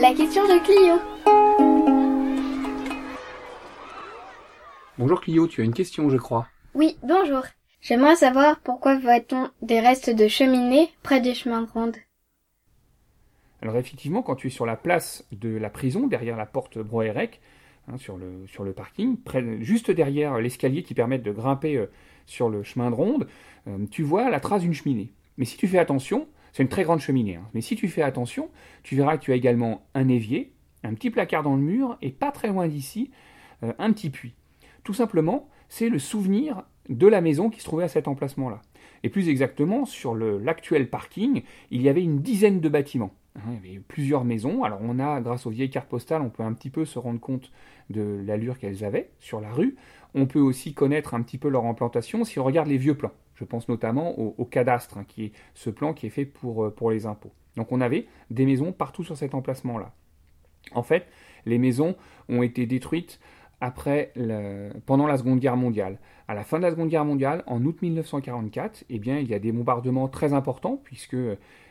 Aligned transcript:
La 0.00 0.14
question 0.14 0.44
de 0.44 0.62
Clio. 0.62 0.94
Bonjour 4.96 5.20
Clio, 5.20 5.48
tu 5.48 5.60
as 5.60 5.64
une 5.64 5.74
question, 5.74 6.08
je 6.08 6.16
crois. 6.16 6.46
Oui, 6.74 6.96
bonjour. 7.02 7.42
J'aimerais 7.80 8.14
savoir 8.14 8.60
pourquoi 8.60 8.96
voit-on 8.96 9.50
des 9.60 9.80
restes 9.80 10.10
de 10.10 10.28
cheminées 10.28 10.88
près 11.02 11.20
des 11.20 11.34
chemins 11.34 11.62
de 11.62 11.68
ronde. 11.68 11.96
Alors 13.60 13.76
effectivement, 13.76 14.22
quand 14.22 14.36
tu 14.36 14.46
es 14.46 14.50
sur 14.50 14.66
la 14.66 14.76
place 14.76 15.26
de 15.32 15.56
la 15.56 15.68
prison, 15.68 16.06
derrière 16.06 16.36
la 16.36 16.46
porte 16.46 16.78
Broérec, 16.78 17.40
hein, 17.88 17.98
sur, 17.98 18.18
le, 18.18 18.46
sur 18.46 18.62
le 18.62 18.72
parking, 18.72 19.16
près, 19.16 19.44
juste 19.62 19.90
derrière 19.90 20.38
l'escalier 20.38 20.84
qui 20.84 20.94
permet 20.94 21.18
de 21.18 21.32
grimper 21.32 21.76
euh, 21.76 21.90
sur 22.24 22.48
le 22.48 22.62
chemin 22.62 22.90
de 22.90 22.94
ronde, 22.94 23.26
euh, 23.66 23.84
tu 23.90 24.04
vois 24.04 24.30
la 24.30 24.38
trace 24.38 24.62
d'une 24.62 24.74
cheminée. 24.74 25.10
Mais 25.38 25.44
si 25.44 25.56
tu 25.56 25.66
fais 25.66 25.78
attention, 25.78 26.28
c'est 26.52 26.62
une 26.62 26.68
très 26.68 26.84
grande 26.84 27.00
cheminée, 27.00 27.36
hein, 27.36 27.48
mais 27.54 27.60
si 27.60 27.76
tu 27.76 27.88
fais 27.88 28.02
attention, 28.02 28.50
tu 28.82 28.96
verras 28.96 29.16
que 29.16 29.22
tu 29.22 29.32
as 29.32 29.36
également 29.36 29.86
un 29.94 30.08
évier, 30.08 30.52
un 30.84 30.94
petit 30.94 31.10
placard 31.10 31.42
dans 31.42 31.56
le 31.56 31.62
mur, 31.62 31.98
et 32.02 32.10
pas 32.10 32.32
très 32.32 32.48
loin 32.48 32.68
d'ici, 32.68 33.10
euh, 33.62 33.72
un 33.78 33.92
petit 33.92 34.10
puits. 34.10 34.34
Tout 34.84 34.94
simplement, 34.94 35.48
c'est 35.68 35.88
le 35.88 35.98
souvenir 35.98 36.62
de 36.88 37.06
la 37.06 37.20
maison 37.20 37.50
qui 37.50 37.60
se 37.60 37.64
trouvait 37.64 37.84
à 37.84 37.88
cet 37.88 38.08
emplacement-là. 38.08 38.62
Et 39.02 39.10
plus 39.10 39.28
exactement, 39.28 39.84
sur 39.84 40.14
l'actuel 40.14 40.88
parking, 40.88 41.42
il 41.70 41.82
y 41.82 41.88
avait 41.88 42.02
une 42.02 42.20
dizaine 42.20 42.60
de 42.60 42.68
bâtiments. 42.68 43.12
Hein, 43.36 43.52
il 43.62 43.68
y 43.68 43.70
avait 43.74 43.82
plusieurs 43.86 44.24
maisons. 44.24 44.64
Alors 44.64 44.80
on 44.82 44.98
a, 44.98 45.20
grâce 45.20 45.46
aux 45.46 45.50
vieilles 45.50 45.70
cartes 45.70 45.88
postales, 45.88 46.22
on 46.22 46.30
peut 46.30 46.42
un 46.42 46.52
petit 46.52 46.70
peu 46.70 46.84
se 46.84 46.98
rendre 46.98 47.20
compte 47.20 47.52
de 47.90 48.22
l'allure 48.24 48.58
qu'elles 48.58 48.84
avaient 48.84 49.10
sur 49.20 49.40
la 49.40 49.52
rue. 49.52 49.76
On 50.14 50.26
peut 50.26 50.40
aussi 50.40 50.74
connaître 50.74 51.14
un 51.14 51.22
petit 51.22 51.38
peu 51.38 51.48
leur 51.48 51.66
implantation 51.66 52.24
si 52.24 52.38
on 52.38 52.44
regarde 52.44 52.68
les 52.68 52.78
vieux 52.78 52.96
plans. 52.96 53.12
Je 53.38 53.44
pense 53.44 53.68
notamment 53.68 54.18
au, 54.18 54.44
cadastre, 54.44 54.98
hein, 54.98 55.04
qui 55.06 55.26
est 55.26 55.32
ce 55.54 55.70
plan 55.70 55.94
qui 55.94 56.06
est 56.06 56.10
fait 56.10 56.24
pour, 56.24 56.64
euh, 56.64 56.70
pour 56.74 56.90
les 56.90 57.06
impôts. 57.06 57.30
Donc 57.54 57.70
on 57.70 57.80
avait 57.80 58.08
des 58.30 58.44
maisons 58.44 58.72
partout 58.72 59.04
sur 59.04 59.16
cet 59.16 59.32
emplacement-là. 59.32 59.92
En 60.72 60.82
fait, 60.82 61.06
les 61.46 61.58
maisons 61.58 61.94
ont 62.28 62.42
été 62.42 62.66
détruites 62.66 63.20
après 63.60 64.12
pendant 64.86 65.06
la 65.06 65.16
Seconde 65.16 65.40
Guerre 65.40 65.56
mondiale. 65.56 65.98
À 66.28 66.34
la 66.34 66.44
fin 66.44 66.58
de 66.58 66.62
la 66.62 66.70
Seconde 66.70 66.88
Guerre 66.88 67.04
mondiale, 67.04 67.42
en 67.46 67.64
août 67.64 67.80
1944, 67.80 68.84
eh 68.90 68.98
bien, 68.98 69.18
il 69.18 69.28
y 69.28 69.34
a 69.34 69.38
des 69.38 69.50
bombardements 69.50 70.08
très 70.08 70.32
importants 70.32 70.80
puisque 70.84 71.16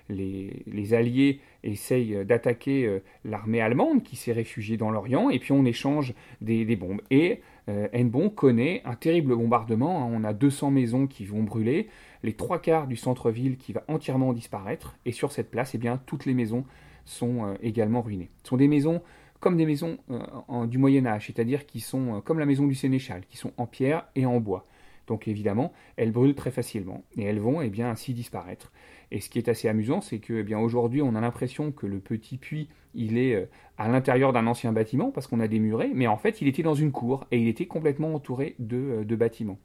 les, 0.10 0.94
Alliés 0.94 1.42
essayent 1.64 2.26
d'attaquer 2.26 2.86
euh, 2.86 3.04
l'armée 3.26 3.62
allemande 3.62 4.04
qui 4.04 4.16
s'est 4.16 4.32
réfugiée 4.32 4.78
dans 4.78 4.90
l'Orient 4.90 5.30
et 5.30 5.40
puis 5.40 5.52
on 5.52 5.66
échange 5.66 6.14
des, 6.42 6.76
bombes. 6.76 7.02
Et 7.12 7.42
euh, 7.70 7.88
connaît 8.36 8.82
un 8.86 8.96
terrible 8.96 9.36
bombardement. 9.36 10.04
Hein. 10.04 10.10
On 10.12 10.24
a 10.24 10.34
200 10.34 10.72
maisons 10.72 11.08
qui 11.08 11.26
vont 11.26 11.44
brûler, 11.44 11.88
les 12.24 12.34
trois 12.34 12.60
quarts 12.60 12.88
du 12.88 12.96
centre-ville 12.96 13.58
qui 13.58 13.74
va 13.74 13.84
entièrement 13.88 14.34
disparaître 14.34 14.98
et 15.06 15.12
sur 15.12 15.32
cette 15.32 15.52
place, 15.52 15.76
eh 15.76 15.78
bien, 15.78 16.00
toutes 16.06 16.26
les 16.26 16.34
maisons 16.34 16.66
sont 17.06 17.46
euh, 17.46 17.54
également 17.62 18.02
ruinées. 18.02 18.30
Ce 18.44 18.50
sont 18.50 18.58
des 18.58 18.68
maisons 18.68 19.02
comme 19.40 19.58
des 19.58 19.66
maisons 19.66 19.98
euh, 20.10 20.66
du 20.66 20.78
Moyen 20.78 21.06
Âge, 21.06 21.28
c'est-à-dire 21.28 21.66
qui 21.66 21.80
sont 21.80 22.16
euh, 22.18 22.22
comme 22.22 22.40
la 22.40 22.46
maison 22.46 22.66
du 22.68 22.76
Sénéchal, 22.76 23.24
qui 23.30 23.38
sont 23.38 23.52
en 23.58 23.66
pierre 23.66 24.08
et 24.16 24.26
en 24.26 24.40
bois. 24.40 24.66
Donc 25.08 25.28
évidemment, 25.28 25.72
elles 25.96 26.12
brûlent 26.12 26.36
très 26.36 26.52
facilement 26.52 27.04
et 27.16 27.24
elles 27.24 27.40
vont 27.40 27.62
eh 27.62 27.82
ainsi 27.82 28.14
disparaître. 28.14 28.72
Et 29.10 29.22
ce 29.22 29.30
qui 29.30 29.38
est 29.38 29.48
assez 29.48 29.70
amusant, 29.70 30.02
c'est 30.02 30.20
que 30.20 30.46
eh 30.46 30.56
aujourd'hui, 30.56 31.02
on 31.02 31.16
a 31.16 31.22
l'impression 31.22 31.72
que 31.72 31.88
le 31.88 32.00
petit 32.00 32.38
puits, 32.38 32.68
il 32.94 33.18
est 33.18 33.36
euh, 33.36 33.46
à 33.78 33.88
l'intérieur 33.88 34.34
d'un 34.34 34.48
ancien 34.48 34.74
bâtiment 34.74 35.12
parce 35.12 35.28
qu'on 35.28 35.40
a 35.40 35.48
des 35.48 35.60
murets, 35.60 35.92
mais 35.94 36.08
en 36.08 36.18
fait, 36.18 36.42
il 36.42 36.48
était 36.48 36.64
dans 36.64 36.74
une 36.74 36.92
cour 36.92 37.26
et 37.32 37.40
il 37.40 37.48
était 37.48 37.68
complètement 37.68 38.14
entouré 38.16 38.56
de, 38.60 39.04
bâtiments. 39.16 39.60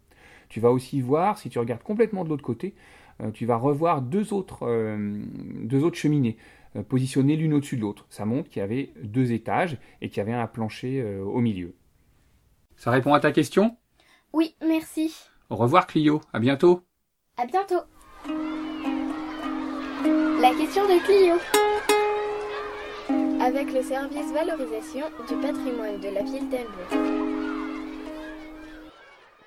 Tu 0.48 0.60
vas 0.60 0.70
aussi 0.70 1.00
voir, 1.00 1.38
si 1.38 1.48
tu 1.48 1.58
regardes 1.58 1.82
complètement 1.82 2.24
de 2.24 2.28
l'autre 2.28 2.44
côté, 2.44 2.74
tu 3.34 3.46
vas 3.46 3.56
revoir 3.56 4.02
deux 4.02 4.32
autres 4.32 4.66
cheminées. 5.94 6.36
Euh, 6.76 6.82
positionnées 6.82 7.36
l'une 7.36 7.52
au-dessus 7.54 7.76
de 7.76 7.82
l'autre. 7.82 8.06
Ça 8.08 8.24
montre 8.24 8.48
qu'il 8.48 8.60
y 8.60 8.62
avait 8.62 8.92
deux 9.02 9.32
étages 9.32 9.78
et 10.00 10.08
qu'il 10.08 10.18
y 10.18 10.20
avait 10.20 10.32
un 10.32 10.46
plancher 10.46 11.00
euh, 11.00 11.22
au 11.22 11.40
milieu. 11.40 11.74
Ça 12.76 12.90
répond 12.90 13.12
à 13.12 13.20
ta 13.20 13.30
question? 13.30 13.76
Oui, 14.32 14.56
merci. 14.66 15.14
Au 15.50 15.56
revoir 15.56 15.86
Clio, 15.86 16.22
à 16.32 16.40
bientôt. 16.40 16.82
À 17.36 17.44
bientôt. 17.46 17.82
La 20.40 20.50
question 20.54 20.82
de 20.84 20.98
Clio. 21.04 21.34
Avec 23.40 23.72
le 23.72 23.82
service 23.82 24.32
valorisation 24.32 25.06
du 25.28 25.34
patrimoine 25.36 26.00
de 26.00 26.08
la 26.08 26.22
ville 26.22 26.48
d'Elbeuf. 26.48 27.61